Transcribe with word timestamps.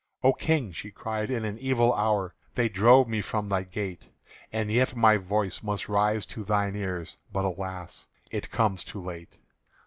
"O 0.23 0.33
King," 0.33 0.71
she 0.71 0.89
cried, 0.89 1.29
"in 1.29 1.45
an 1.45 1.59
evil 1.59 1.93
hour 1.93 2.33
They 2.55 2.67
drove 2.67 3.07
me 3.07 3.21
from 3.21 3.47
thy 3.49 3.61
gate; 3.61 4.07
And 4.51 4.71
yet 4.71 4.95
my 4.95 5.15
voice 5.17 5.61
must 5.61 5.87
rise 5.87 6.25
to 6.25 6.43
thine 6.43 6.75
ears; 6.75 7.17
But 7.31 7.45
alas! 7.45 8.07
it 8.31 8.49
comes 8.49 8.83
too 8.83 9.03
late! 9.03 9.37